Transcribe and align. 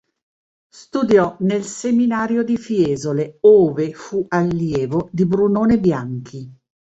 Studiò 0.73 1.37
nel 1.41 1.63
seminario 1.63 2.41
di 2.41 2.57
Fiesole, 2.57 3.37
ove 3.41 3.93
fu 3.93 4.25
allievo 4.29 5.07
di 5.11 5.27
Brunone 5.27 5.79
Bianchi. 5.79 6.51